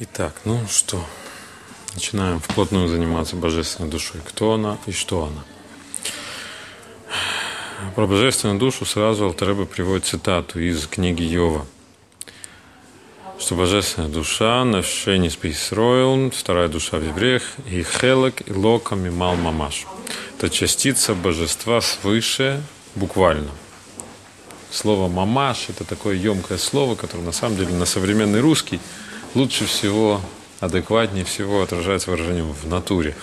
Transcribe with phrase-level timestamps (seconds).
[0.00, 1.04] Итак, ну что,
[1.94, 4.20] начинаем вплотную заниматься божественной душой.
[4.26, 5.44] Кто она и что она?
[7.94, 11.64] Про божественную душу сразу Алтареба приводит цитату из книги Йова,
[13.38, 19.86] что божественная душа, навшени списроил, вторая душа в евреях, и хелек, и локами мал мамаш.
[20.36, 22.60] Это частица божества свыше,
[22.96, 23.52] буквально.
[24.72, 28.80] Слово «мамаш»– это такое емкое слово, которое на самом деле на современный русский
[29.34, 30.20] лучше всего,
[30.60, 33.16] адекватнее всего отражается выражением «в натуре».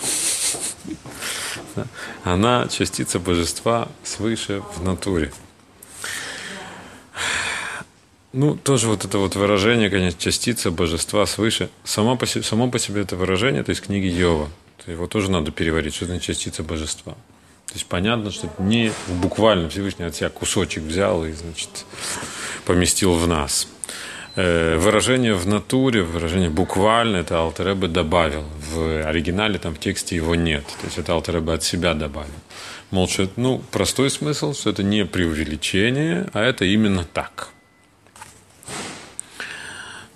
[2.23, 5.31] Она частица божества свыше в натуре.
[8.33, 11.69] Ну, тоже вот это вот выражение, конечно, частица божества свыше.
[11.83, 14.49] Само по себе, само по себе это выражение, то есть книги Йова.
[14.87, 17.13] Его тоже надо переварить, что значит частица божества.
[17.67, 21.85] То есть понятно, что не буквально Всевышний от себя кусочек взял и, значит,
[22.65, 23.67] поместил в нас.
[24.35, 28.45] Э, выражение в натуре, выражение буквально, это Алтеребе добавил.
[28.73, 30.63] В оригинале там в тексте его нет.
[30.65, 32.29] То есть это Алтеребе от себя добавил.
[32.91, 37.49] Мол, что это, ну, простой смысл, что это не преувеличение, а это именно так.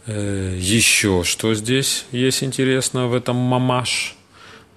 [0.06, 4.16] Э, еще что здесь есть интересно в этом мамаш?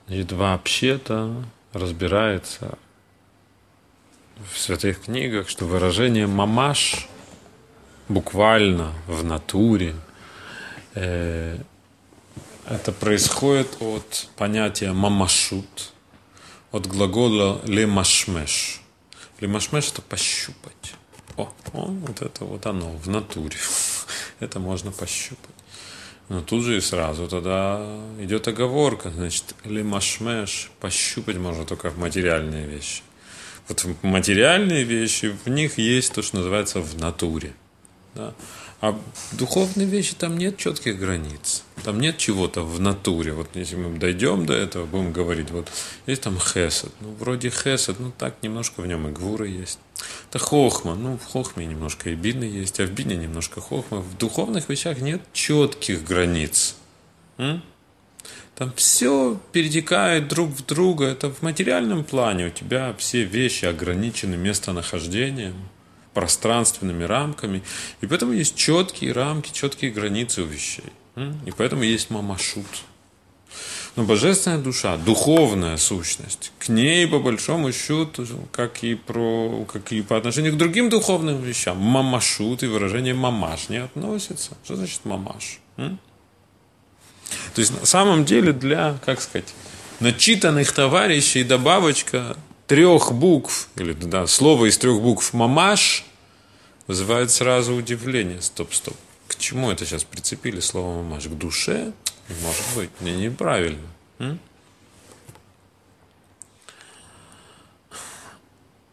[0.09, 2.77] Значит, вообще-то разбирается
[4.53, 7.07] в святых книгах, что выражение мамаш–
[8.09, 9.95] буквально, в натуре.
[10.95, 11.59] Э,
[12.67, 15.93] это происходит от понятия мамашут,
[16.73, 18.83] от глагола лемашмеш.
[19.41, 20.95] Лемашмеш– это пощупать.
[21.37, 23.57] О, о, вот это вот оно, в натуре.
[24.41, 25.55] это можно пощупать.
[26.29, 29.11] Но тут же и сразу тогда идет оговорка.
[29.11, 33.03] Значит, лемашмеш пощупать можно только в материальные вещи.
[33.67, 37.55] Вот материальные вещи, в них есть то, что называется в натуре.
[38.19, 38.35] Да?
[38.81, 38.99] А
[39.31, 41.63] духовные вещи там нет четких границ.
[41.85, 43.33] Там нет чего-то в натуре.
[43.33, 45.69] Вот если мы дойдем до этого, будем говорить, вот
[46.07, 46.91] есть там хесед.
[47.01, 49.79] Ну, вроде хесед, ну так немножко в нем и гвура есть.
[50.31, 50.97] Это хохма.
[50.97, 53.99] Ну, в хохме немножко и бины есть, а в бине немножко хохма.
[53.99, 56.75] В духовных вещах нет четких границ.
[57.37, 57.63] М?
[58.57, 61.05] Там все перетекает друг в друга.
[61.05, 65.55] Это в материальном плане у тебя все вещи ограничены местонахождением
[66.19, 67.63] пространственными рамками.
[68.01, 70.91] И поэтому есть четкие рамки, четкие границы у вещей.
[71.47, 72.67] И поэтому есть мамашут.
[73.95, 80.03] Но божественная душа, духовная сущность, к ней по большому счету, как и, про, как и
[80.03, 84.57] по отношению к другим духовным вещам, мамашут и выражение мамаш не относится.
[84.65, 85.61] Что значит мамаш?
[85.77, 89.55] То есть на самом деле для, как сказать,
[90.01, 92.37] начитанных товарищей добавочка
[92.69, 96.05] трех букв, или да, слово из трех букв «мамаш»
[96.89, 98.43] вызывает сразу удивление.
[98.43, 98.97] Стоп, стоп.
[99.29, 101.27] К чему это сейчас прицепили слово «мамаш»?
[101.27, 101.93] К душе?
[102.43, 103.87] Может быть, не неправильно.
[104.19, 104.41] М?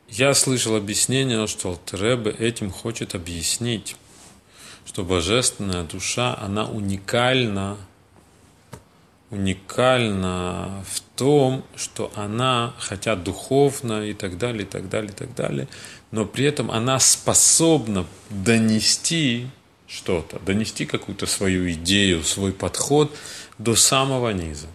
[0.10, 3.96] Я слышал объяснение, что Алтеребе этим хочет объяснить,
[4.86, 7.78] что божественная душа, она уникальна
[9.36, 15.36] уникальна в том, что она, хотя духовна и так далее, и так далее, и так
[15.36, 15.68] далее,
[16.12, 19.48] но при этом она способна донести
[19.88, 23.16] что-то, донести какую-то свою идею, свой подход
[23.58, 24.68] до самого низа.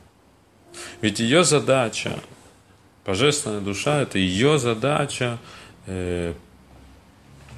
[1.00, 2.20] Ведь ее задача,
[3.04, 5.38] божественная душа, это ее задача
[5.86, 6.34] э,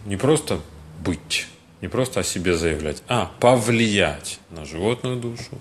[0.07, 0.61] не просто
[1.05, 1.47] быть,
[1.81, 5.61] не просто о себе заявлять, а повлиять на животную душу,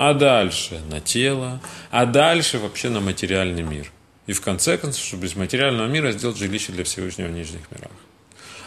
[0.00, 1.60] а дальше на тело,
[1.90, 3.90] а дальше вообще на материальный мир.
[4.28, 7.90] И в конце концов, чтобы из материального мира сделать жилище для Всевышнего в нижних мирах.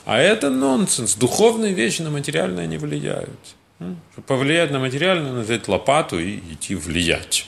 [0.03, 1.15] А это нонсенс.
[1.15, 3.39] Духовные вещи на материальное не влияют.
[4.11, 7.47] Чтобы повлиять на материальное, надо взять лопату и идти влиять.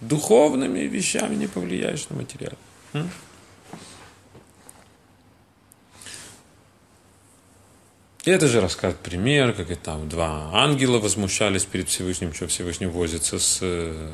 [0.00, 3.10] Духовными вещами не повлияешь на материальное.
[8.24, 12.86] И это же рассказ пример, как и там два ангела возмущались перед Всевышним, что Всевышний
[12.86, 14.12] возится с э,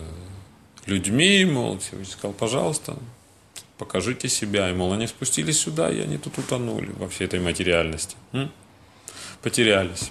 [0.86, 2.96] людьми, мол, Всевышний сказал, пожалуйста,
[3.78, 4.68] покажите себя.
[4.68, 8.16] И, мол, они спустились сюда, и они тут утонули во всей этой материальности.
[8.32, 8.50] М?
[9.42, 10.10] Потерялись.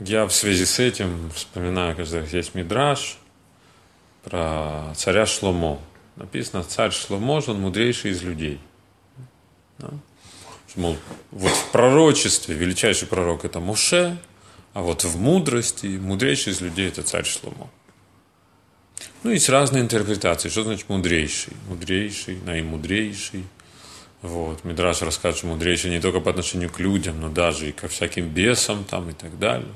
[0.00, 3.18] Я в связи с этим вспоминаю, когда есть мидраж
[4.24, 5.80] про царя Шломо.
[6.16, 8.58] Написано, царь Шломо, он мудрейший из людей–
[9.78, 9.90] да?
[10.76, 10.98] Мол,
[11.30, 14.18] вот в пророчестве величайший пророк это Муше,
[14.74, 17.70] а вот в мудрости мудрейший из людей это царь Шломо.
[19.22, 20.50] Ну, есть разные интерпретации.
[20.50, 21.54] Что значит мудрейший?
[21.68, 23.44] Мудрейший, наимудрейший.
[24.20, 24.64] Вот.
[24.64, 28.28] Мидраш расскажет, что мудрейший не только по отношению к людям, но даже и ко всяким
[28.28, 29.72] бесам там и так далее.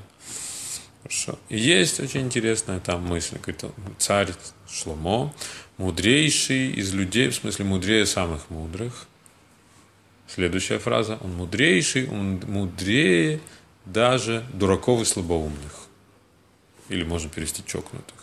[1.01, 1.39] Хорошо.
[1.49, 3.65] И есть очень интересная там мысль, говорит,
[3.97, 4.29] царь
[4.69, 5.33] Шломо,
[5.77, 9.07] мудрейший из людей, в смысле мудрее самых мудрых.
[10.33, 13.41] Следующая фраза, он мудрейший, он мудрее
[13.83, 15.87] даже дураков и слабоумных.
[16.87, 18.15] Или можно перевести чокнутых.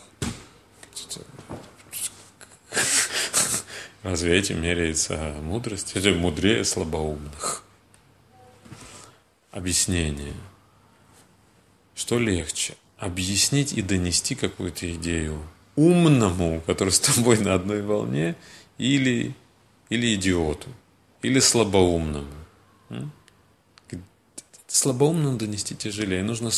[4.03, 5.93] Разве этим меряется мудрость?
[5.97, 7.63] Это мудрее слабоумных.
[9.51, 10.35] Объяснение.
[11.95, 12.75] Что легче?
[12.97, 15.43] Объяснить и донести какую-то идею
[15.77, 18.35] умному, который с тобой на одной волне,
[18.79, 19.35] или,
[19.91, 20.69] или идиоту,
[21.23, 22.29] или слабоумному.
[24.67, 26.23] Слабоумному донести тяжелее.
[26.23, 26.51] Нужно,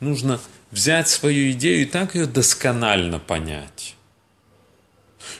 [0.00, 0.40] нужно
[0.70, 3.96] взять свою идею и так ее досконально понять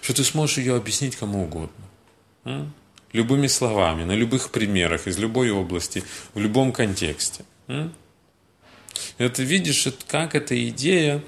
[0.01, 2.73] что ты сможешь ее объяснить кому угодно.
[3.13, 6.05] Любыми словами, на любых примерах, из любой области,
[6.35, 7.45] в любом контексте.
[7.67, 11.23] Ты видишь, как эта идея...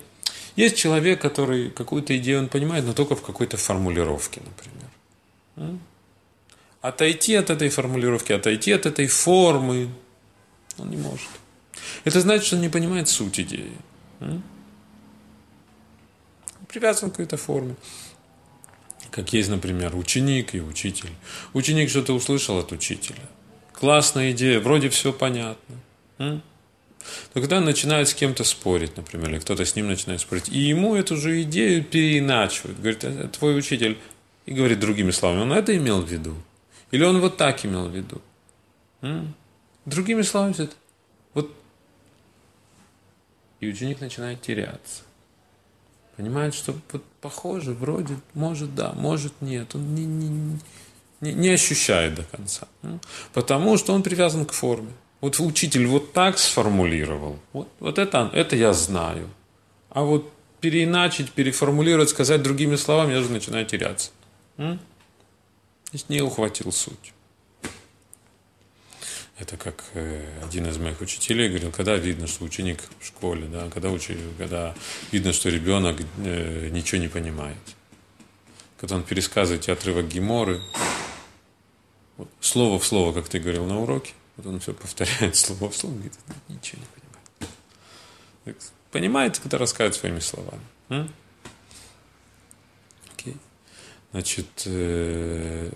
[0.56, 5.78] Есть человек, который какую-то идею он понимает, но только в какой-то формулировке, например.
[6.80, 9.90] Отойти от этой формулировки, отойти от этой формы
[10.78, 11.28] он не может.
[12.04, 13.72] Это значит, что он не понимает суть идеи.
[16.68, 17.74] Привязан к какой-то форме
[19.10, 21.10] как есть, например, ученик и учитель.
[21.52, 23.22] Ученик что-то услышал от учителя.
[23.72, 25.76] Классная идея, вроде все понятно.
[26.18, 26.40] Но
[27.34, 30.94] когда он начинает с кем-то спорить, например, или кто-то с ним начинает спорить, и ему
[30.94, 33.98] эту же идею переиначивают, говорит, это твой учитель,
[34.44, 36.34] и говорит другими словами, он это имел в виду?
[36.90, 38.20] Или он вот так имел в виду?
[39.86, 40.68] Другими словами,
[41.34, 41.50] вот
[43.60, 45.02] и ученик начинает теряться.
[46.16, 49.74] Понимает, что вот похоже, вроде, может да, может нет.
[49.74, 50.58] Он не, не,
[51.20, 52.68] не, не ощущает до конца.
[53.32, 54.92] Потому что он привязан к форме.
[55.20, 57.38] Вот учитель вот так сформулировал.
[57.52, 59.28] Вот, вот это, это я знаю.
[59.90, 64.10] А вот переиначить, переформулировать, сказать другими словами, я уже начинаю теряться.
[65.92, 67.12] Есть не ухватил суть.
[69.38, 73.70] Это как э, один из моих учителей говорил, когда видно, что ученик в школе, да,
[73.70, 74.74] когда, учи, когда
[75.12, 77.56] видно, что ребенок э, ничего не понимает.
[78.78, 80.60] Когда он пересказывает отрывок Геморы,
[82.18, 85.76] вот, слово в слово, как ты говорил на уроке, вот он все повторяет слово в
[85.76, 86.88] слово, говорит, ничего не
[88.44, 88.62] понимает.
[88.90, 90.62] Понимаете, когда рассказывает своими словами.
[90.90, 91.10] М?
[94.12, 95.70] Значит, э,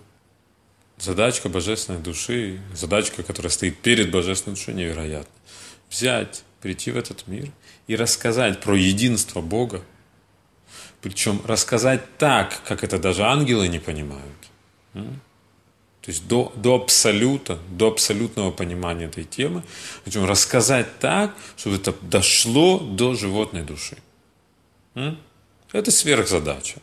[0.99, 5.33] задачка божественной души, задачка, которая стоит перед божественной душой, невероятна.
[5.89, 7.51] Взять, прийти в этот мир
[7.87, 9.83] и рассказать про единство Бога,
[11.01, 14.25] причем рассказать так, как это даже ангелы не понимают.
[14.95, 19.63] То есть до, до абсолюта, до абсолютного понимания этой темы,
[20.05, 23.97] причем рассказать так, чтобы это дошло до животной души.
[25.73, 26.81] Это сверхзадача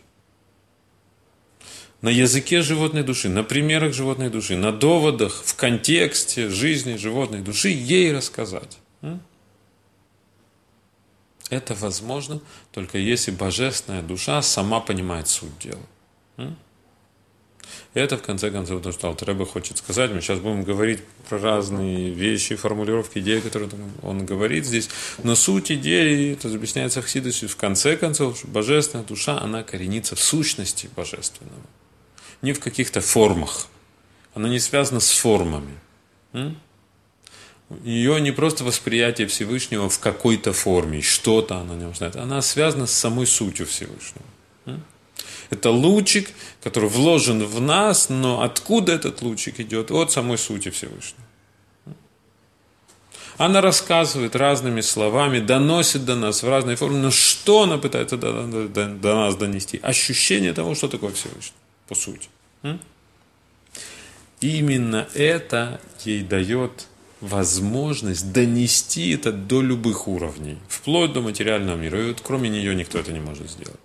[2.02, 7.70] на языке животной души, на примерах животной души, на доводах, в контексте жизни животной души
[7.70, 8.78] ей рассказать.
[11.50, 12.40] Это возможно
[12.72, 16.54] только если божественная душа сама понимает суть дела.
[17.94, 20.12] Это, в конце концов, то, что Алтареба хочет сказать.
[20.12, 23.70] Мы сейчас будем говорить про разные вещи, формулировки, идеи, которые
[24.02, 24.90] он говорит здесь.
[25.24, 30.90] Но суть идеи, это объясняется в в конце концов, божественная душа, она коренится в сущности
[30.96, 31.62] божественного
[32.42, 33.68] не в каких-то формах.
[34.34, 35.78] Она не связана с формами.
[37.84, 42.16] Ее не просто восприятие Всевышнего в какой-то форме, что-то она не знает.
[42.16, 44.26] Она связана с самой сутью Всевышнего.
[45.50, 46.30] Это лучик,
[46.64, 49.92] который вложен в нас, но откуда этот лучик идет?
[49.92, 51.26] От самой сути Всевышнего.
[53.38, 59.16] Она рассказывает разными словами, доносит до нас в разной форме, но что она пытается до,
[59.16, 59.80] нас донести?
[59.82, 61.61] Ощущение того, что такое Всевышний
[61.92, 62.30] по сути.
[64.40, 66.88] Именно это ей дает
[67.20, 72.02] возможность донести это до любых уровней, вплоть до материального мира.
[72.02, 73.82] И вот кроме нее никто это не может сделать.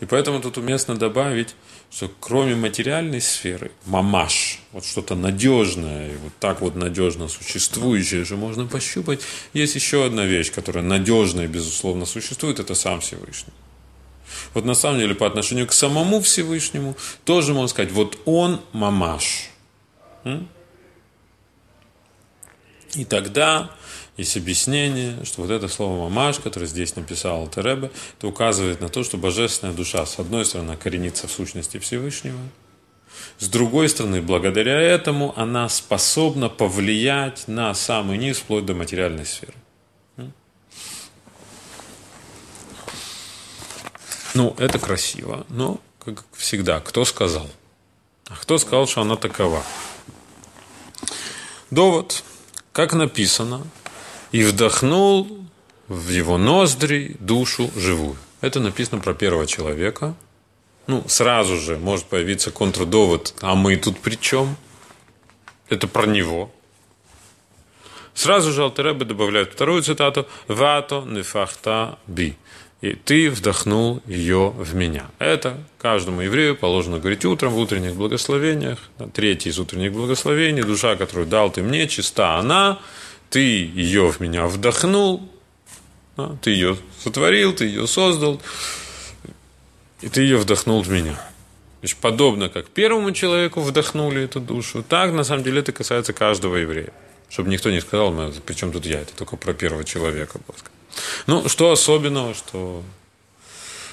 [0.00, 1.54] И поэтому тут уместно добавить,
[1.92, 8.66] что кроме материальной сферы, мамаш, вот что-то надежное, вот так вот надежно существующее же можно
[8.66, 9.20] пощупать,
[9.52, 13.52] есть еще одна вещь, которая надежно и безусловно существует, это сам Всевышний.
[14.54, 19.50] Вот на самом деле по отношению к самому Всевышнему тоже можно сказать, вот он мамаш.
[22.94, 23.70] И тогда
[24.16, 29.04] есть объяснение, что вот это слово «мамаш», которое здесь написал Теребе, это указывает на то,
[29.04, 32.38] что божественная душа, с одной стороны, коренится в сущности Всевышнего,
[33.38, 39.54] С другой стороны, благодаря этому она способна повлиять на самый низ, вплоть до материальной сферы.
[44.36, 47.48] Ну, это красиво, но, как всегда, кто сказал?
[48.28, 49.62] А кто сказал, что она такова?
[51.70, 52.22] Довод,
[52.72, 53.66] как написано,
[54.32, 55.26] и вдохнул
[55.88, 58.18] в его ноздри душу живую.
[58.42, 60.14] Это написано про первого человека.
[60.86, 64.58] Ну, сразу же может появиться контрдовод, а мы тут при чем?
[65.70, 66.50] Это про него.
[68.12, 72.36] Сразу же Алтеребе добавляет вторую цитату «Вато нефахта би»
[72.86, 75.06] и ты вдохнул ее в меня.
[75.18, 78.78] Это каждому еврею положено говорить утром в утренних благословениях.
[79.12, 80.62] Третий из утренних благословений.
[80.62, 82.78] Душа, которую дал ты мне, чиста она.
[83.28, 85.28] Ты ее в меня вдохнул.
[86.42, 88.40] Ты ее сотворил, ты ее создал.
[90.00, 91.18] И ты ее вдохнул в меня.
[91.80, 96.56] Значит, подобно как первому человеку вдохнули эту душу, так на самом деле это касается каждого
[96.56, 96.92] еврея.
[97.28, 98.14] Чтобы никто не сказал,
[98.46, 100.56] при чем тут я, это только про первого человека было.
[101.26, 102.82] Ну, что особенного, что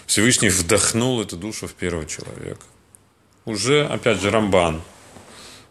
[0.05, 2.61] Всевышний вдохнул эту душу в первого человека.
[3.45, 4.81] Уже, опять же, Рамбан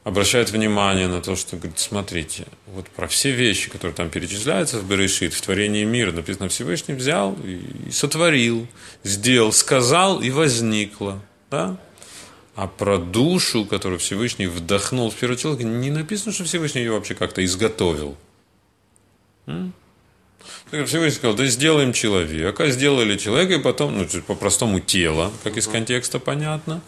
[0.05, 4.89] обращает внимание на то, что говорит, смотрите, вот про все вещи, которые там перечисляются в
[4.89, 8.67] Берешит, в творении мира, написано, Всевышний взял и сотворил,
[9.05, 11.23] сделал, сказал и возникло.
[11.51, 11.79] Да?
[12.55, 17.15] А про душу, которую Всевышний вдохнул в первого человека, не написано, что Всевышний ее вообще
[17.15, 18.17] как-то изготовил.
[20.73, 26.19] Всевышний сказал, да сделаем человека, сделали человека, и потом, ну, по-простому тело, как из контекста
[26.19, 26.81] понятно,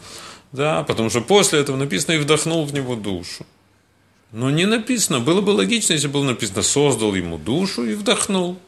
[0.53, 3.45] да, потому что после этого написано и вдохнул в него душу.
[4.33, 8.59] Но не написано, было бы логично, если было написано, создал ему душу и вдохнул.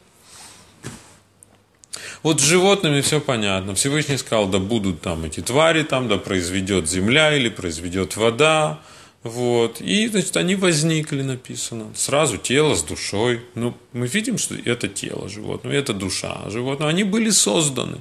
[2.23, 3.75] Вот с животными все понятно.
[3.75, 8.81] Всевышний сказал, да будут там эти твари, там, да произведет земля или произведет вода,
[9.23, 9.81] вот.
[9.81, 11.93] И, значит, они возникли, написано.
[11.95, 13.43] Сразу тело с душой.
[13.55, 16.91] Ну, мы видим, что это тело животного, это душа животного.
[16.91, 17.99] Они были созданы.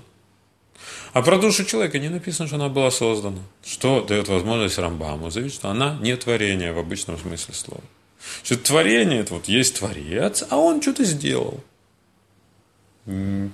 [1.14, 3.42] А про душу человека не написано, что она была создана.
[3.66, 7.84] Что дает возможность Рамбаму заявить, что она не творение в обычном смысле слова.
[8.44, 11.64] Что творение, это вот есть творец, а он что-то сделал.
[13.06, 13.52] Ну,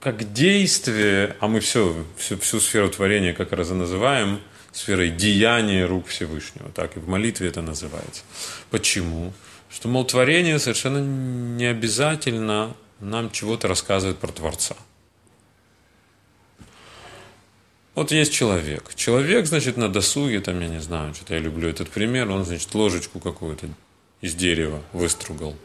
[0.00, 4.40] как действие, а мы все, всю, всю сферу творения как раз и называем–
[4.72, 6.70] сферой деяния рук Всевышнего.
[6.70, 8.22] Так и в молитве это называется.
[8.70, 9.32] Почему?
[9.70, 14.76] Что, мол, творение совершенно не обязательно нам чего-то рассказывает про Творца.
[17.94, 18.94] Вот есть человек.
[18.94, 22.72] Человек, значит, на досуге, там, я не знаю, что-то я люблю этот пример, он, значит,
[22.74, 23.68] ложечку какую-то
[24.20, 25.56] из дерева выстругал.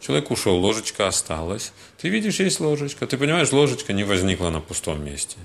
[0.00, 1.72] Человек ушел, ложечка осталась.
[1.98, 3.06] Ты видишь, есть ложечка.
[3.06, 5.36] Ты понимаешь, ложечка не возникла на пустом месте.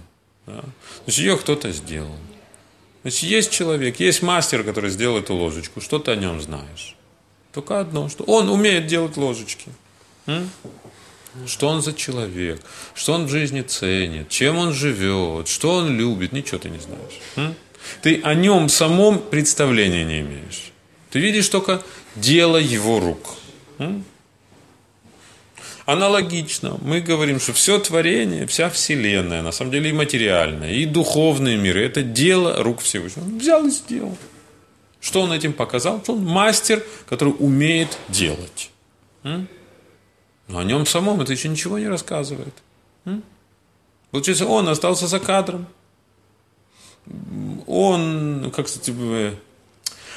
[0.47, 0.63] Да?
[1.03, 2.15] Значит, ее кто-то сделал.
[3.03, 5.81] Значит, есть человек, есть мастер, который сделал эту ложечку.
[5.81, 6.95] Что ты о нем знаешь?
[7.53, 9.69] Только одно, что он умеет делать ложечки.
[10.25, 10.49] М?
[11.45, 12.61] Что он за человек?
[12.95, 14.29] Что он в жизни ценит?
[14.29, 15.47] Чем он живет?
[15.47, 16.33] Что он любит?
[16.33, 17.19] Ничего ты не знаешь.
[17.35, 17.55] М?
[18.01, 20.71] Ты о нем самом представления не имеешь.
[21.11, 21.83] Ты видишь только
[22.15, 23.35] дело его рук.
[23.77, 24.03] М?
[25.88, 31.56] Аналогично, мы говорим, что все творение, вся Вселенная, на самом деле и материальная, и духовные
[31.56, 33.24] миры, это дело рук Всевышнего.
[33.24, 34.17] Он взял и сделал.
[35.00, 36.03] Что он этим показал?
[36.03, 38.70] Что он мастер, который умеет делать.
[39.24, 42.53] Но о нем самом это еще ничего не рассказывает.
[44.12, 45.67] Получается, он остался за кадром.
[47.65, 48.94] Он, как сказать,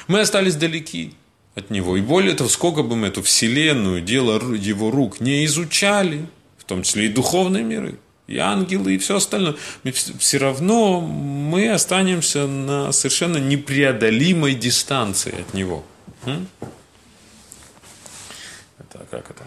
[0.07, 1.13] мы остались далеки
[1.55, 1.97] от него.
[1.97, 6.25] И более того, сколько бы мы эту вселенную, дело его рук не изучали,
[6.57, 9.55] в том числе и духовные миры, и ангелы, и все остальное,
[9.91, 15.83] все равно мы останемся на совершенно непреодолимой дистанции от него.
[18.79, 19.45] Это как это?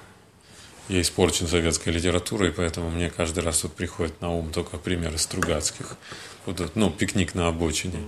[0.88, 5.96] Я испорчен советской литературой, поэтому мне каждый раз вот приходит на ум только примеры Стругацких.
[6.44, 8.00] Вот, ну, пикник на обочине.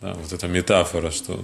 [0.00, 1.38] Да, вот эта метафора, что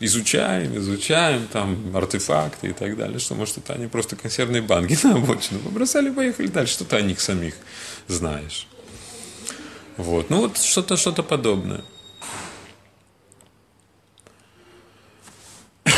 [0.00, 5.14] изучаем, изучаем там артефакты и так далее, что может это они просто консервные банки на
[5.16, 7.54] обочину побросали, поехали дальше, что ты о них самих
[8.06, 8.66] знаешь.
[9.96, 11.82] Вот, ну вот что-то что-то подобное.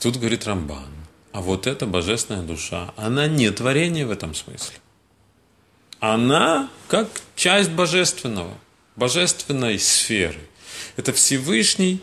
[0.00, 0.88] Тут говорит Рамбан,
[1.32, 4.76] а вот эта божественная душа, она не творение в этом смысле.
[6.00, 8.56] Она как часть божественного,
[8.96, 10.40] божественной сферы.
[10.96, 12.02] Это Всевышний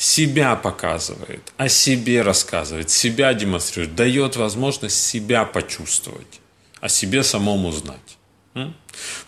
[0.00, 6.40] себя показывает, о себе рассказывает, себя демонстрирует, дает возможность себя почувствовать,
[6.80, 8.16] о себе самому знать.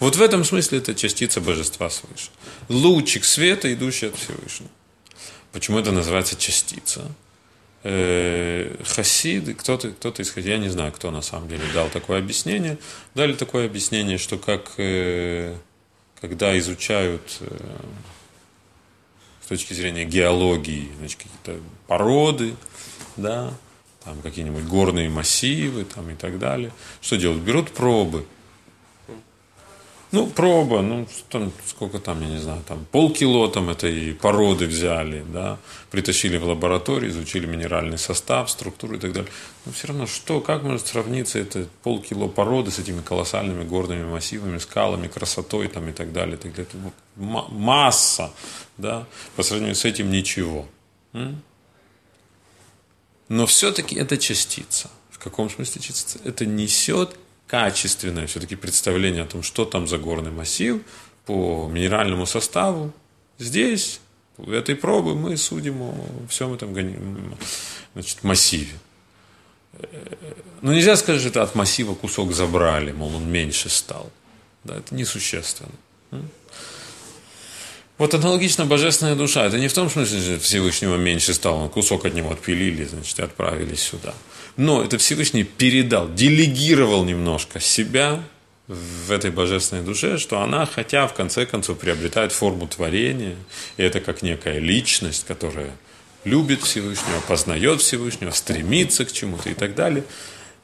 [0.01, 2.31] Вот в этом смысле это частица божества свыше.
[2.71, 4.71] Лучик света, идущий от Всевышнего.
[5.53, 7.03] Почему это называется частица?
[7.83, 12.79] Э, хасиды, кто-то, кто-то из я не знаю, кто на самом деле дал такое объяснение,
[13.15, 15.55] дали такое объяснение, что как э,
[16.19, 17.57] когда изучают э,
[19.53, 22.55] точки зрения геологии, значит, какие-то породы,
[23.17, 23.53] да,
[24.05, 26.73] там какие-нибудь горные массивы там, и так далее.
[27.01, 27.43] Что делают?
[27.43, 28.25] Берут пробы.
[30.13, 35.25] Ну, проба, ну, там, сколько там, я не знаю, там полкило там этой породы взяли,
[35.27, 35.59] да,
[35.91, 39.33] притащили в лабораторию, изучили минеральный состав, структуру и так далее.
[39.65, 44.59] Но все равно, что, как может сравниться это полкило породы с этими колоссальными горными массивами,
[44.59, 46.93] скалами, красотой там и так далее, и так далее.
[47.17, 48.33] Масса,
[48.77, 50.67] да, по сравнению с этим ничего.
[53.31, 54.91] Но все-таки это частица.
[55.11, 56.19] В каком смысле частица?
[56.23, 60.83] Это несет качественное все-таки представление о том, что там за горный массив
[61.27, 62.93] по минеральному составу.
[63.39, 64.01] Здесь,
[64.37, 65.95] в этой пробы, мы судим о
[66.29, 66.75] всем этом
[67.95, 68.75] значит, массиве.
[70.61, 74.11] Но нельзя сказать, что это от массива кусок забрали, мол, он меньше стал.
[74.65, 75.73] Да, это несущественно.
[78.03, 79.47] Вот аналогично божественная душа.
[79.47, 83.23] Это не в том смысле, что Всевышнего меньше стало, кусок от него отпилили, значит, и
[83.23, 84.13] отправились сюда.
[84.57, 88.21] Но это Всевышний передал, делегировал немножко себя
[88.67, 93.37] в этой божественной душе, что она, хотя в конце концов приобретает форму творения,
[93.77, 95.71] и это как некая личность, которая
[96.25, 100.03] любит Всевышнего, познает Всевышнего, стремится к чему-то и так далее.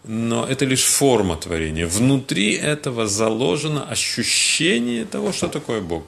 [0.03, 1.87] Но это лишь форма творения.
[1.87, 6.03] Внутри этого заложено ощущение того, что такое Бог.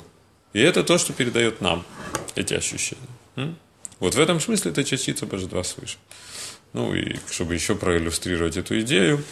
[0.53, 1.85] И это то, что передает нам
[2.35, 3.55] эти ощущения.
[4.01, 5.99] Вот в этом смысле это частица божества свыше.
[6.73, 9.23] Ну и чтобы еще проиллюстрировать эту идею,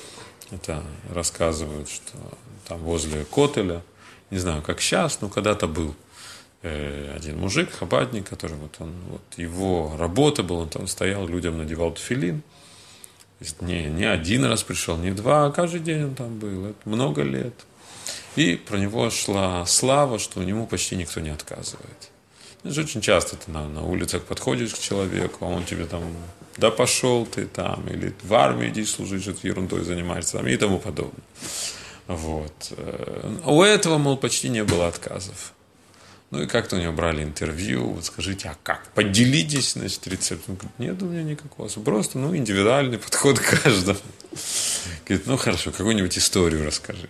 [0.51, 2.19] это рассказывают, что
[2.67, 3.83] там возле Котеля,
[4.31, 5.95] не знаю, как сейчас, но когда-то был
[6.63, 11.59] э, один мужик, хабадник, который вот он, вот его работа была, он там стоял, людям
[11.59, 12.43] надевал туфилин.
[13.61, 16.67] Не, не один раз пришел, не два, а каждый день он там был.
[16.67, 17.54] Это много лет.
[18.36, 22.10] И про него шла слава, что у него почти никто не отказывает.
[22.64, 26.02] Это очень часто ты на, на улицах подходишь к человеку, а он тебе там,
[26.56, 30.56] да пошел ты там, или в армию иди служить, что ты ерундой занимаешься, там, и
[30.56, 31.23] тому подобное.
[32.08, 32.73] Вот.
[33.45, 35.52] А у этого, мол, почти не было отказов.
[36.30, 38.88] Ну и как-то у него брали интервью, вот скажите, а как?
[38.93, 40.54] Поделитесь, значит, рецептом.
[40.54, 43.99] Он говорит, нет у меня никакого, просто, ну, индивидуальный подход к каждому.
[45.06, 47.08] Говорит, ну хорошо, какую-нибудь историю расскажите.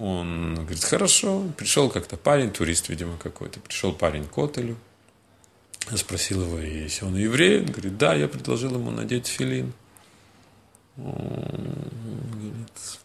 [0.00, 1.44] Он говорит, хорошо.
[1.58, 3.60] Пришел как-то парень, турист, видимо, какой-то.
[3.60, 4.78] Пришел парень к отелю.
[5.94, 7.60] Спросил его, если он еврей.
[7.60, 9.74] Он говорит, да, я предложил ему надеть филин.
[10.96, 11.90] Он
[12.32, 12.98] говорит,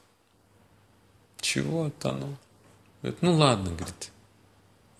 [1.42, 2.38] чего это оно?
[3.02, 4.12] Говорит, ну ладно, говорит,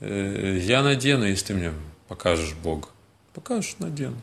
[0.02, 1.74] «э, я надену, если ты мне
[2.10, 2.90] покажешь Бога.
[3.34, 4.22] Покажешь, надену.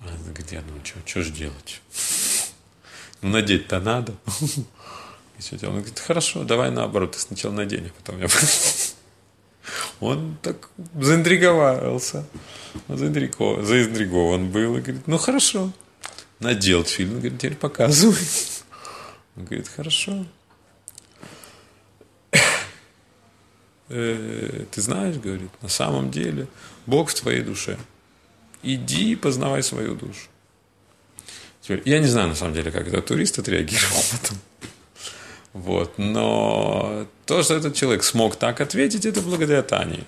[0.00, 1.80] А он говорит, я ну что, что ж делать?
[3.22, 4.14] Ну, надеть-то надо.
[5.40, 5.72] И все делал.
[5.72, 8.28] Он говорит, хорошо, давай наоборот, ты сначала надень, а потом я
[10.00, 12.26] Он так заинтриговался.
[12.88, 14.76] Заинтригован, заинтригован был.
[14.76, 15.72] И говорит, ну хорошо.
[16.40, 18.28] Надел фильм, говорит, теперь показывай.
[19.36, 20.26] Он говорит, хорошо.
[23.88, 26.48] Э, ты знаешь, говорит, на самом деле
[26.84, 27.78] Бог в твоей душе.
[28.62, 30.28] Иди и познавай свою душу.
[31.62, 34.38] Теперь, я не знаю, на самом деле, как этот турист отреагировал потом.
[35.52, 35.98] Вот.
[35.98, 40.04] Но то, что этот человек смог так ответить, это благодаря Тане.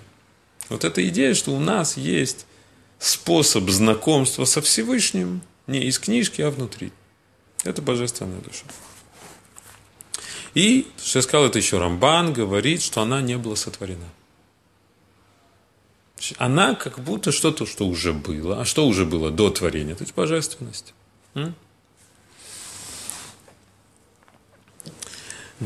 [0.69, 2.47] Вот эта идея, что у нас есть
[2.99, 6.93] способ знакомства со Всевышним не из книжки, а внутри.
[7.65, 8.65] Это божественная душа.
[10.55, 14.09] И, что я сказал, это еще Рамбан говорит, что она не была сотворена.
[16.39, 18.61] Она как будто что-то, что уже было.
[18.61, 19.95] А что уже было до творения?
[19.95, 20.95] То есть божественность.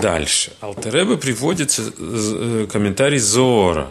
[0.00, 0.52] Дальше.
[0.60, 3.88] Алтереба приводится э, комментарий Зора.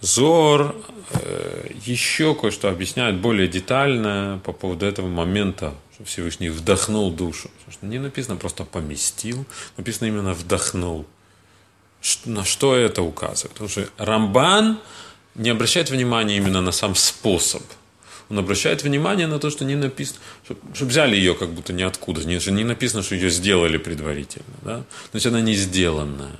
[0.00, 0.74] Зор
[1.10, 7.50] э, еще кое-что объясняет более детально по поводу этого момента, что Всевышний вдохнул душу.
[7.82, 9.44] Не написано просто поместил,
[9.76, 11.06] написано именно вдохнул.
[12.24, 13.52] На что это указывает?
[13.52, 14.78] Потому что Рамбан
[15.34, 17.62] не обращает внимания именно на сам способ–
[18.30, 22.24] он обращает внимание на то, что не написано, чтобы, чтобы взяли ее как будто ниоткуда,
[22.24, 24.84] не, не написано, что ее сделали предварительно, да?
[25.10, 26.36] значит, она не сделанная.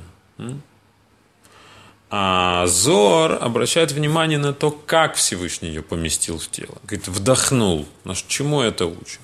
[2.11, 6.79] А Зор обращает внимание на то, как Всевышний ее поместил в тело.
[6.85, 7.89] Говорит, вдохнул.
[8.05, 9.21] Наш чему это учит?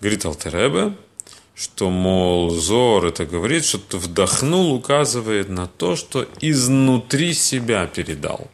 [0.00, 0.94] Говорит Алтеребе,
[1.56, 8.48] что, мол, Зор это говорит, что вдохнул, указывает на то, что изнутри себя передал.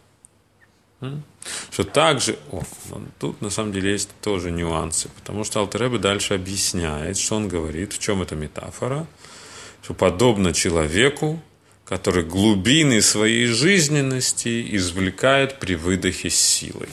[1.71, 2.63] Что также, о,
[3.19, 7.93] тут на самом деле есть тоже нюансы, потому что Алтеребе дальше объясняет, что он говорит,
[7.93, 9.07] в чем эта метафора,
[9.83, 11.43] что подобно человеку,
[11.85, 16.89] который глубины своей жизненности извлекает при выдохе силой.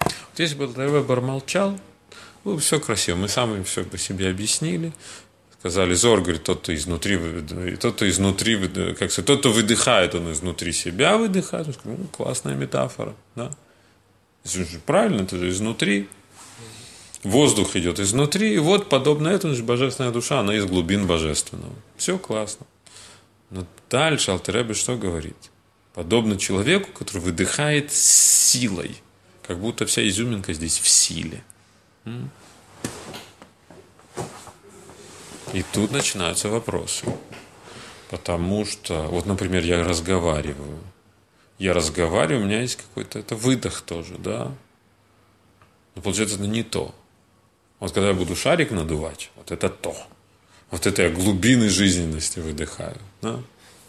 [0.00, 1.78] Вот если бы Алтеребе молчал,
[2.44, 3.16] было бы все красиво.
[3.16, 4.92] Мы сами все по себе объяснили.
[5.60, 7.18] Сказали, Зор, говорит, тот, кто изнутри,
[7.78, 8.56] тот, кто изнутри,
[8.94, 11.78] как сказать, тот, кто выдыхает, он изнутри себя выдыхает.
[11.84, 13.50] Ну, классная метафора, да?
[14.86, 16.08] Правильно, это же изнутри.
[17.22, 21.74] Воздух идет изнутри, и вот подобно этому же божественная душа, она из глубин божественного.
[21.98, 22.64] Все классно.
[23.50, 25.36] Но дальше Алтеребе что говорит?
[25.92, 28.96] Подобно человеку, который выдыхает силой,
[29.46, 31.44] как будто вся изюминка здесь в силе.
[35.52, 37.06] И тут начинаются вопросы.
[38.10, 40.78] Потому что, вот, например, я разговариваю.
[41.58, 44.52] Я разговариваю, у меня есть какой-то это выдох тоже, да.
[45.94, 46.94] Но получается, это не то.
[47.78, 49.96] Вот когда я буду шарик надувать, вот это то.
[50.70, 52.98] Вот это я глубины жизненности выдыхаю.
[53.22, 53.40] Да?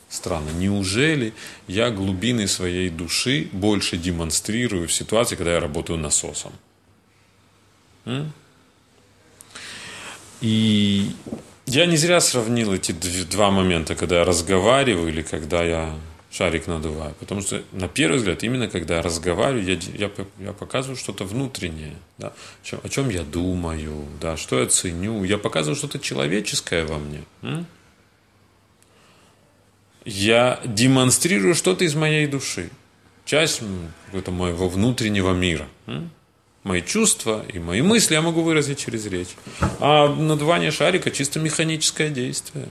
[0.09, 0.49] Странно.
[0.51, 1.33] Неужели
[1.67, 6.53] я глубины своей души больше демонстрирую в ситуации, когда я работаю насосом?
[10.41, 11.15] И
[11.65, 15.95] я не зря сравнил эти два момента, когда я разговариваю или когда я
[16.31, 17.13] шарик надуваю.
[17.19, 21.95] Потому что, на первый взгляд, именно когда я разговариваю, я, я, я показываю что-то внутреннее.
[22.17, 22.33] Да?
[22.83, 24.37] О, чем, я думаю, да?
[24.37, 25.23] что я ценю.
[25.23, 27.23] Я показываю что-то человеческое во мне.
[27.41, 27.65] М?
[30.05, 32.69] Я демонстрирую что-то из моей души.
[33.25, 33.61] Часть
[34.05, 35.67] какого-то моего внутреннего мира.
[35.85, 36.09] М?
[36.63, 39.35] Мои чувства и мои мысли я могу выразить через речь.
[39.79, 42.67] А надувание шарика чисто механическое действие.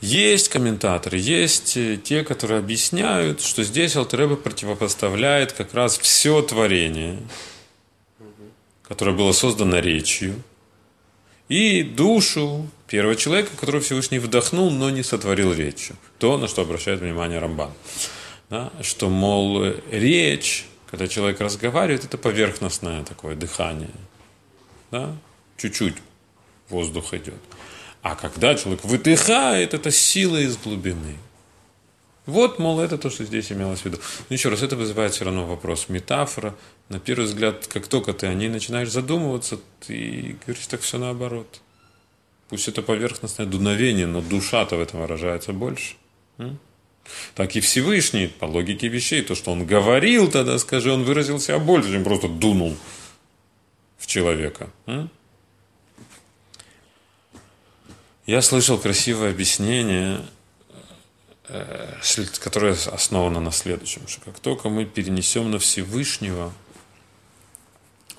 [0.00, 7.20] Есть комментаторы, есть э, те, которые объясняют, что здесь Алтереба противопоставляет как раз все творение,
[8.82, 10.34] которое было создано речью,
[11.48, 15.94] и душу первого человека, который Всевышний вдохнул, но не сотворил речью.
[16.18, 17.70] То, на что обращает внимание Рамбан.
[18.50, 18.72] Да?
[18.82, 23.88] Что, мол, речь когда человек разговаривает, это поверхностное такое дыхание.
[24.90, 25.16] Да?
[25.56, 25.94] Чуть-чуть
[26.68, 27.40] воздух идет.
[28.02, 31.16] А когда человек выдыхает, это сила из глубины.
[32.26, 33.98] Вот, мол, это то, что здесь имелось в виду.
[34.28, 35.88] Но еще раз, это вызывает все равно вопрос.
[35.88, 36.54] Метафора,
[36.90, 41.62] на первый взгляд, как только ты о ней начинаешь задумываться, ты говоришь, так все наоборот.
[42.50, 45.94] Пусть это поверхностное дуновение, но душа-то в этом выражается больше
[47.34, 51.58] так и Всевышний, по логике вещей, то, что он говорил тогда, скажи, он выразил себя
[51.58, 52.76] больше, чем просто дунул
[53.98, 54.70] в человека.
[58.26, 60.20] Я слышал красивое объяснение,
[61.48, 61.94] э,
[62.40, 66.52] которое основано на следующем, что как только мы перенесем на Всевышнего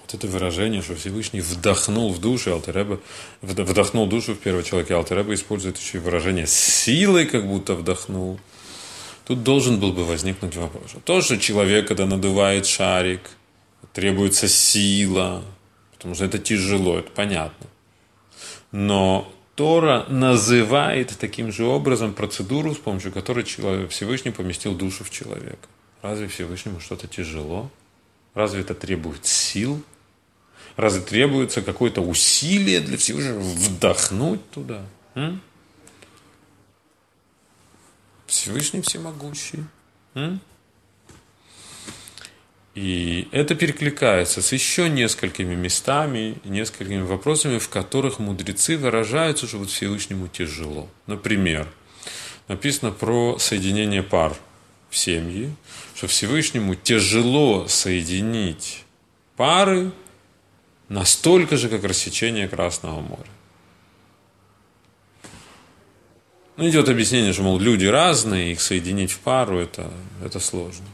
[0.01, 2.99] вот это выражение, что Всевышний вдохнул в душу, Алтереба
[3.41, 8.39] вдохнул душу в первого человека, Алтереба использует еще и выражение силой, как будто вдохнул–
[9.25, 10.95] Тут должен был бы возникнуть вопрос.
[11.05, 13.21] Тоже человек, когда надувает шарик,
[13.93, 15.43] требуется сила,
[15.93, 17.67] потому что это тяжело, это понятно.
[18.71, 25.67] Но Тора называет таким же образом процедуру, с помощью которой Всевышний поместил душу в человека.
[26.01, 27.71] Разве Всевышнему что-то тяжело?
[28.33, 29.81] Разве это требует сил?
[30.75, 34.81] Разве требуется какое-то усилие для Всевышнего вдохнуть туда?
[35.15, 35.39] М?
[38.33, 39.63] Всевышний Всемогущий.
[42.75, 49.69] И это перекликается с еще несколькими местами, несколькими вопросами, в которых мудрецы выражаются, что вот
[49.69, 50.89] Всевышнему тяжело.
[51.05, 51.67] Например,
[52.47, 54.35] написано про соединение пар
[54.89, 55.53] в семье,
[55.93, 58.83] что Всевышнему тяжело соединить
[59.35, 59.91] пары
[60.89, 63.29] настолько же, как рассечение Красного моря.
[66.55, 69.91] Ну, идет объяснение, что, мол, люди разные, их соединить в пару это,
[70.23, 70.85] это сложно.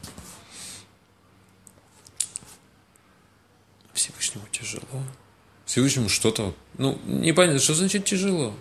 [3.93, 5.03] Всевышнему тяжело.
[5.65, 8.55] Всевышнему что-то, ну, непонятно, что значит тяжело.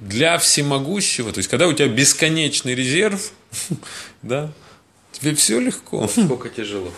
[0.00, 3.32] Для всемогущего, то есть, когда у тебя бесконечный резерв,
[4.22, 4.52] да,
[5.12, 6.08] тебе все легко.
[6.08, 6.92] Сколько тяжело.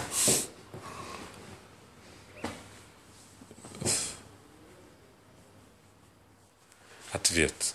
[7.17, 7.75] Ответ.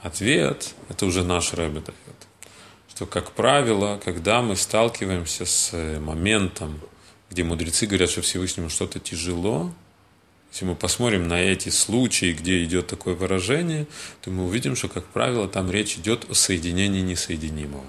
[0.00, 1.98] Ответ– это уже наш Рэбе дает.
[2.88, 6.80] Что, как правило, когда мы сталкиваемся с э, моментом,
[7.30, 9.72] где мудрецы говорят, что Всевышнему что-то тяжело,
[10.52, 13.86] Если мы посмотрим на эти случаи, где идет такое выражение,
[14.20, 17.86] то мы увидим, что, как правило, там речь идет о соединении несоединимого.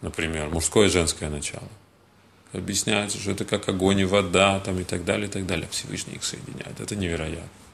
[0.00, 1.68] Например, мужское и женское начало.
[2.54, 5.68] Объясняется, что это как огонь и вода, там, и так далее, и так далее.
[5.70, 6.80] Всевышний их соединяет.
[6.80, 7.65] Это невероятно.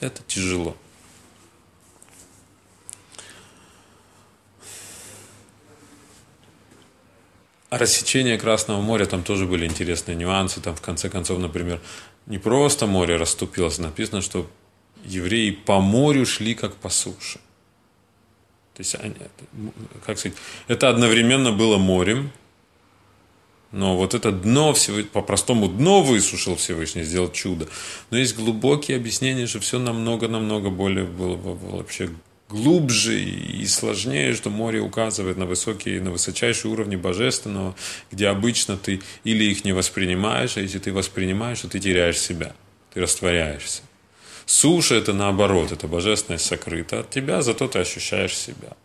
[0.00, 0.76] Это тяжело.
[7.78, 10.60] рассечение Красного моря, там тоже были интересные нюансы.
[10.60, 11.80] Там, в конце концов, например,
[12.26, 14.48] не просто море расступилось, написано, что
[15.04, 17.38] евреи по морю шли, как по суше.
[18.74, 18.96] То есть,
[20.04, 22.32] как сказать, это одновременно было морем,
[23.74, 24.72] но вот это дно,
[25.12, 27.66] по-простому дно высушил Всевышний, сделал чудо.
[28.10, 32.10] Но есть глубокие объяснения, что все намного-намного более было, было вообще
[32.48, 37.74] глубже и сложнее, что море указывает на высокие, на высочайшие уровни божественного,
[38.12, 42.54] где обычно ты или их не воспринимаешь, а если ты воспринимаешь, то ты теряешь себя,
[42.92, 43.82] ты растворяешься.
[44.46, 48.76] Суша– это наоборот, это божественность сокрыта от тебя, зато ты ощущаешь себя.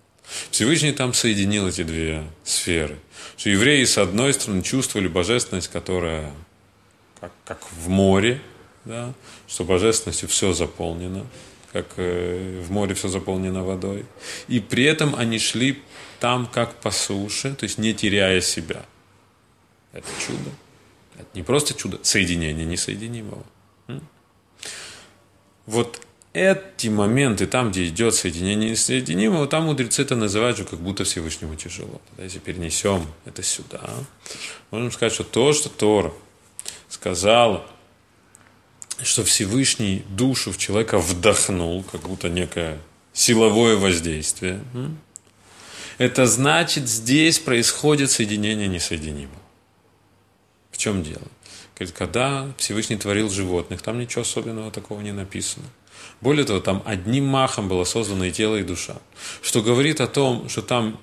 [0.52, 3.00] Всевышний там соединил эти две сферы.
[3.38, 6.32] Что евреи, с одной стороны, чувствовали божественность, которая
[7.20, 8.42] как, как в море,
[8.86, 9.14] да,
[9.48, 11.26] что божественностью все заполнено,
[11.72, 14.06] как э, в море все заполнено водой.
[14.48, 15.82] И при этом они шли
[16.20, 18.86] там, как по суше, то есть не теряя себя.
[19.92, 20.50] Это чудо.
[21.16, 23.44] Это не просто чудо, соединение несоединимого.
[25.66, 26.02] Вот
[26.34, 31.56] эти моменты, там, где идет соединение несоединимого, там мудрецы это называют же, как будто Всевышнему
[31.56, 32.02] тяжело.
[32.10, 33.90] Тогда, если перенесем это сюда,
[34.72, 36.14] можем сказать, что то, что Тора
[36.88, 37.66] сказала
[39.04, 42.80] что Всевышний душу в человека вдохнул, как будто некое
[43.14, 44.62] силовое воздействие.
[45.98, 49.40] Это значит, здесь происходит соединение несоединимого.
[50.72, 51.28] В чем дело?
[51.98, 55.66] Когда Всевышний творил животных, там ничего особенного такого не написано.
[56.22, 58.96] Более того, там одним махом было создано и тело, и душа.
[59.42, 61.00] Что говорит о том, что там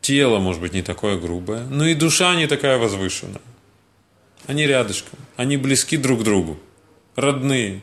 [0.00, 3.40] тело, может быть, не такое грубое, но и душа не такая возвышенная.
[4.46, 6.58] Они рядышком, они близки друг к другу
[7.16, 7.82] родные.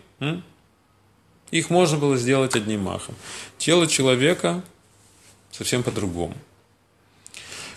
[1.51, 3.15] Их можно было сделать одним махом.
[3.57, 4.63] Тело человека
[5.51, 6.35] совсем по-другому.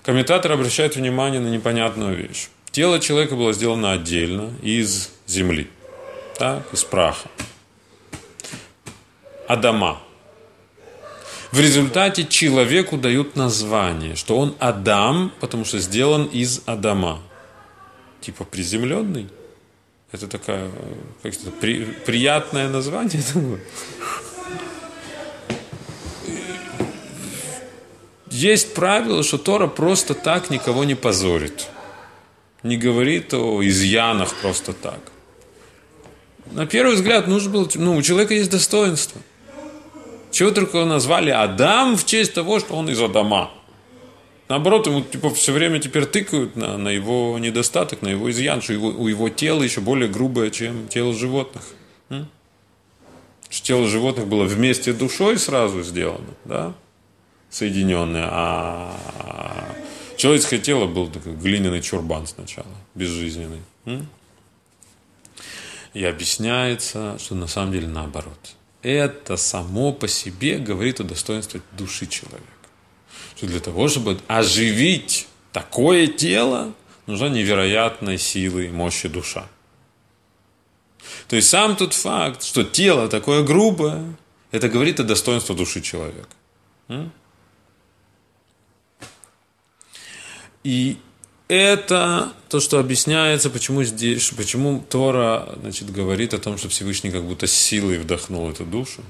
[0.02, 2.48] Комментатор обращает внимание на непонятную вещь.
[2.70, 5.68] Тело человека было сделано отдельно из земли,
[6.38, 7.28] так, из праха.
[9.48, 10.00] Адама.
[11.52, 17.22] В результате человеку дают название, что он Адам, потому что сделан из Адама.
[18.20, 19.28] Типа приземленный.
[20.12, 20.70] Это такое
[21.22, 23.22] как это, при, приятное название.
[28.30, 31.68] Есть правило, что Тора просто так никого не позорит.
[32.62, 35.00] Не говорит о изъянах просто так.
[36.52, 39.20] На первый взгляд нужно было, ну, у человека есть достоинство.
[40.36, 43.50] Чего только назвали Адам в честь того, что он из Адама.
[44.50, 48.74] Наоборот, ему типа, все время теперь тыкают на, на его недостаток, на его изъян, что
[48.74, 51.62] его, у его тела еще более грубое, чем тело животных.
[52.10, 52.28] М?
[53.48, 56.74] Что тело животных было вместе душой сразу сделано, да?
[57.48, 59.74] соединенное, а
[60.18, 63.62] человеческое тело был такой глиняный чурбан сначала, безжизненный.
[63.86, 64.06] М?
[65.94, 68.54] И объясняется, что на самом деле наоборот.
[68.86, 72.46] Это само по себе говорит о достоинстве души человека
[73.36, 76.72] что для того, чтобы оживить такое тело,
[77.06, 79.46] нужна невероятная сила и мощи душа.
[81.28, 84.16] То есть сам тот факт, что тело такое грубое,
[84.52, 86.28] это говорит о достоинстве души человека.
[90.64, 90.98] И
[91.48, 97.24] это то, что объясняется, почему здесь, почему Тора значит, говорит о том, что Всевышний как
[97.24, 99.02] будто силой вдохнул эту душу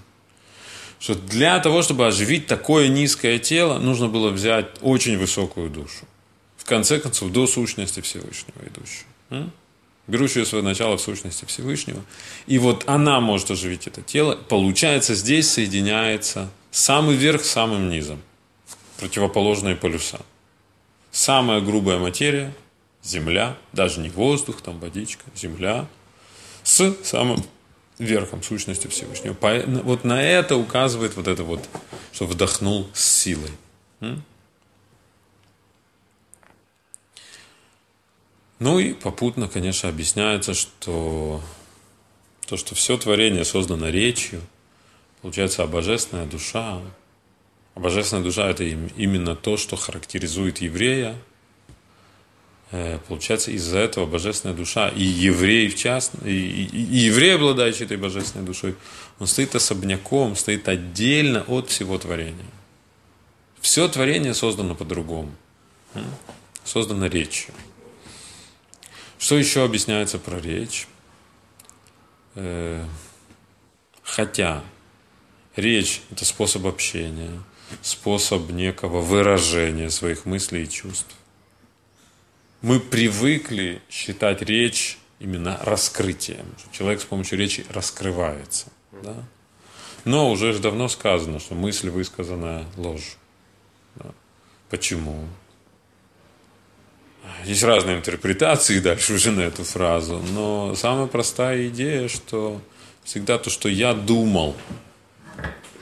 [0.98, 6.06] что для того, чтобы оживить такое низкое тело, нужно было взять очень высокую душу.
[6.56, 9.50] В конце концов, до сущности Всевышнего идущую.
[10.06, 12.00] Берущую свое начало в сущности Всевышнего.
[12.46, 14.36] И вот она может оживить это тело.
[14.36, 18.22] Получается, здесь соединяется самый верх с самым низом.
[18.98, 20.20] Противоположные полюса.
[21.16, 22.54] Самая грубая материя–
[23.02, 25.88] земля, даже не воздух, там водичка, земля,
[26.62, 27.42] с самым
[27.98, 29.34] верхом сущности Всевышнего.
[29.82, 31.66] Вот на это указывает вот это вот,
[32.12, 33.50] что вдохнул с силой.
[38.58, 41.40] Ну и попутно, конечно, объясняется, что
[42.46, 44.42] то, что все творение создано речью,
[45.22, 46.82] получается, а божественная душа,
[47.76, 51.16] божественная душа– это именно то, что характеризует еврея,
[52.72, 57.84] Э, получается, из-за этого божественная душа, и еврей в частности, и, и, и еврей, обладающий
[57.84, 58.74] этой божественной душой,
[59.20, 62.50] он стоит особняком, стоит отдельно от всего творения.
[63.60, 65.32] Все творение создано по-другому.
[66.64, 67.54] Создано речью.
[69.18, 70.88] Что еще объясняется про речь?
[72.34, 72.84] Э,
[74.02, 74.64] хотя
[75.54, 77.30] речь– это способ общения,
[77.82, 81.16] способ некого выражения своих мыслей и чувств
[82.62, 86.46] мы привыкли считать речь именно раскрытием.
[86.72, 88.66] Человек с помощью речи раскрывается.
[89.02, 89.14] Да?
[90.04, 93.16] Но уже давно сказано, что мысль высказанная ложь.
[93.94, 94.10] Да?
[94.68, 95.28] Почему?
[97.44, 102.60] Есть разные интерпретации дальше уже на эту фразу, но самая простая идея, что
[103.04, 104.56] всегда то, что я думал,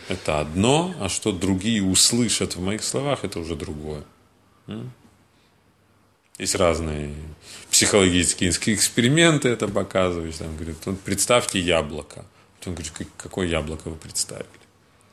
[0.08, 4.04] это одно, а что другие услышат в моих словах, это уже другое.
[6.38, 7.14] Есть разные
[7.70, 10.36] психологические эксперименты это показывают.
[10.36, 12.24] Там говорят, вот представьте яблоко.
[12.58, 14.46] Потом говорит, какое яблоко вы представили?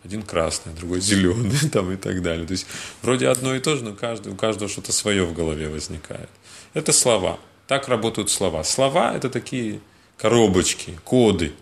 [0.04, 2.48] Один красный, другой зеленый, там и так далее.
[2.48, 2.66] То есть
[3.04, 6.30] вроде одно и то же, но каждый, у каждого что-то свое в голове возникает.
[6.74, 7.40] Это слова.
[7.68, 8.64] Так работают слова.
[8.64, 9.80] Слова– это такие
[10.18, 11.54] коробочки, коды.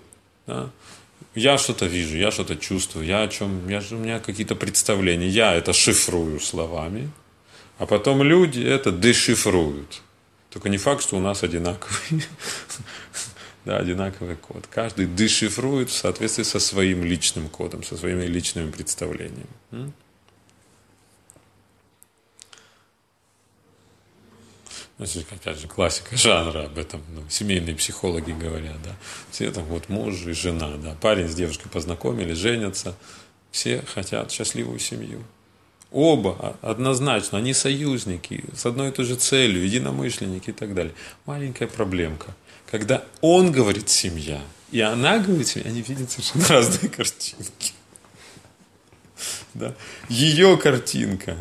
[0.48, 0.70] Да?
[1.36, 5.28] Я что-то вижу, я что-то чувствую, я о чем, я, у меня какие-то представления.
[5.28, 7.10] Я это шифрую словами,
[7.78, 10.02] а потом люди это дешифруют.
[10.50, 12.24] Только не факт, что у нас одинаковый,
[13.66, 14.68] да, одинаковый код.
[14.68, 19.94] Каждый дешифрует в соответствии со своим личным кодом, со своими личными представлениями.
[25.00, 28.98] Значит, опять же, классика жанра об этом, ну, семейные психологи говорят, да.
[29.32, 30.94] Все там вот муж и жена, да.
[31.00, 32.96] Парень с девушкой познакомились, женятся,
[33.50, 35.24] все хотят счастливую семью.
[35.92, 40.94] Оба однозначно, они союзники, с одной и той же целью, единомышленники и так далее.
[41.26, 42.36] Маленькая проблемка.
[42.70, 47.72] Когда он говорит «семья», и она говорит «семья», они видят совершенно разные картинки.
[49.54, 49.74] Да?
[50.10, 51.36] Ее картинка,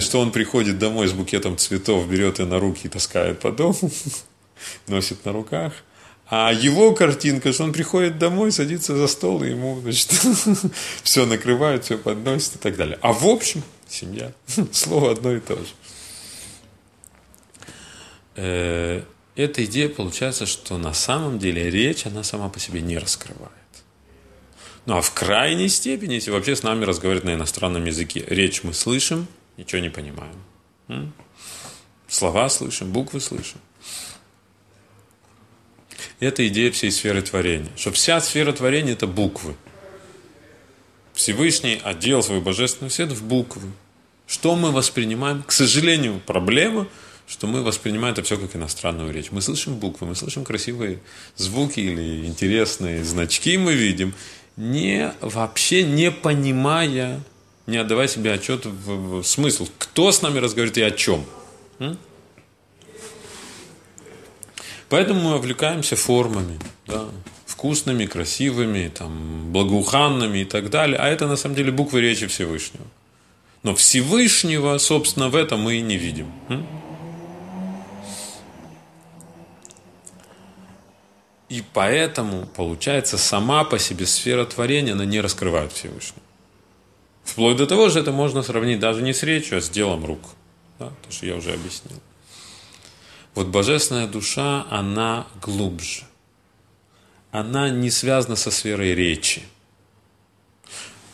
[0.00, 3.90] что он приходит домой с букетом цветов, берет ее на руки и таскает по дому,
[4.86, 5.72] носит на руках–
[6.26, 10.10] а его картинка, что он приходит домой, садится за стол, и ему значит,
[11.02, 12.98] все накрывают, все подносят и так далее.
[13.02, 14.32] А в общем, семья.
[14.72, 15.70] Слово одно и то же.
[18.36, 19.02] Э,
[19.36, 23.52] эта идея получается, что на самом деле речь, она сама по себе не раскрывает.
[24.86, 28.72] Ну а в крайней степени, если вообще с нами разговаривать на иностранном языке, речь мы
[28.72, 31.12] слышим, ничего не понимаем.
[32.08, 33.58] Слова слышим, буквы слышим.
[36.20, 37.70] Это идея всей сферы творения.
[37.76, 39.56] Что вся сфера творения– это буквы.
[41.12, 43.70] Всевышний отдел свою божественную свет в буквы.
[44.26, 45.42] Что мы воспринимаем?
[45.42, 46.88] К сожалению, проблема,
[47.26, 49.30] что мы воспринимаем это все как иностранную речь.
[49.30, 51.00] Мы слышим буквы, мы слышим красивые
[51.36, 54.14] звуки или интересные значки мы видим,
[54.56, 57.20] не, вообще не понимая,
[57.66, 61.24] не отдавая себе отчет в, в смысл, кто с нами разговаривает и о чем.
[64.88, 67.06] Поэтому мы увлекаемся формами, да,
[67.46, 70.98] вкусными, красивыми, там, благоуханными и так далее.
[70.98, 72.84] А это на самом деле буквы речи Всевышнего.
[73.62, 76.30] Но Всевышнего, собственно, в этом мы и не видим.
[81.48, 86.23] И поэтому, получается, сама по себе сфера творения, она не раскрывает Всевышнего.
[87.24, 90.20] Вплоть до того, что это можно сравнить даже не с речью, а с делом рук.
[90.78, 90.92] Да?
[91.02, 91.98] То, что я уже объяснил.
[93.34, 96.04] Вот божественная душа, она глубже.
[97.32, 99.42] Она не связана со сферой речи.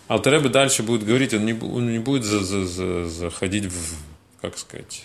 [0.09, 3.95] Алтаребе дальше будет говорить, он не, он не будет за, за, за, заходить в,
[4.41, 5.05] как сказать,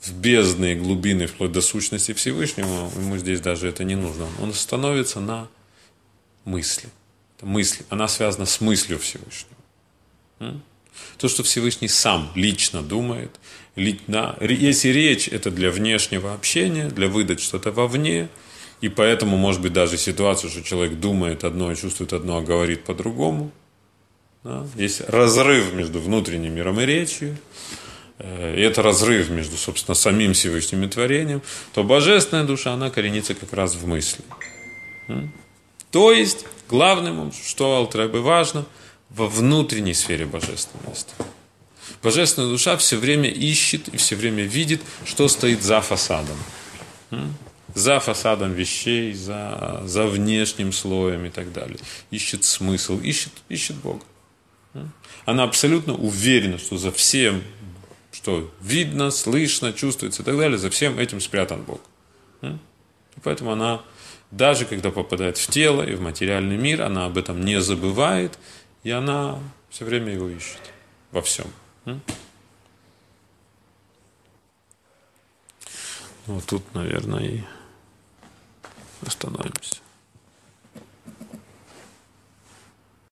[0.00, 4.26] в бездные глубины, вплоть до сущности Всевышнего, ему здесь даже это не нужно.
[4.40, 5.48] Он становится на
[6.46, 6.88] мысли.
[7.36, 7.84] Это мысли.
[7.90, 9.59] Она связана с мыслью Всевышнего.
[11.18, 13.38] То, что Всевышний сам лично думает,
[13.76, 18.28] если речь это для внешнего общения, для выдать что-то вовне,
[18.80, 23.50] и поэтому может быть даже ситуация, что человек думает одно, чувствует одно, а говорит по-другому.
[24.42, 24.66] Да?
[24.74, 27.36] Есть разрыв между внутренним миром и речью,
[28.18, 31.42] э, и это разрыв между, собственно, самим Всевышним и творением,
[31.74, 34.24] то божественная душа, она коренится как раз в мысли.
[35.90, 38.64] То есть, главным, что Алтребе важно,
[39.10, 41.14] во внутренней сфере божественности.
[42.02, 46.38] Божественная душа все время ищет и все время видит, что стоит за фасадом.
[47.74, 51.78] За фасадом вещей, за, за внешним слоем и так далее.
[52.10, 54.04] Ищет смысл, ищет, ищет Бога.
[55.24, 57.42] Она абсолютно уверена, что за всем
[58.12, 61.80] что видно, слышно, чувствуется и так далее, за всем этим спрятан Бог.
[62.42, 63.82] И поэтому она,
[64.30, 68.38] даже когда попадает в тело и в материальный мир, она об этом не забывает,
[68.82, 70.72] и она все время его ищет
[71.10, 71.46] во всем.
[76.26, 77.44] Вот тут, наверное, и
[79.04, 79.80] остановимся.